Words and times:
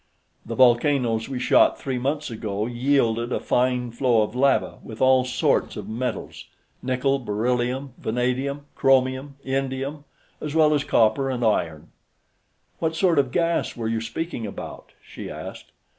The 0.47 0.55
volcanoes 0.55 1.29
we 1.29 1.37
shot 1.37 1.77
three 1.79 1.99
months 1.99 2.31
ago 2.31 2.65
yielded 2.65 3.31
a 3.31 3.39
fine 3.39 3.91
flow 3.91 4.23
of 4.23 4.33
lava 4.33 4.79
with 4.81 4.99
all 4.99 5.23
sorts 5.25 5.77
of 5.77 5.87
metals 5.87 6.45
nickel, 6.81 7.19
beryllium, 7.19 7.93
vanadium, 7.99 8.65
chromium, 8.73 9.35
indium, 9.45 10.05
as 10.41 10.55
well 10.55 10.73
as 10.73 10.83
copper 10.83 11.29
and 11.29 11.45
iron." 11.45 11.91
"What 12.79 12.95
sort 12.95 13.19
of 13.19 13.31
gas 13.31 13.75
were 13.77 13.87
you 13.87 14.01
speaking 14.01 14.47
about?" 14.47 14.91
she 15.05 15.29
asked. 15.29 15.71